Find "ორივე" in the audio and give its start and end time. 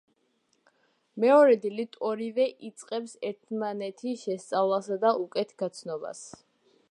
2.07-2.47